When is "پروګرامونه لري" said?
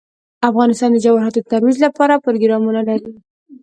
2.25-3.11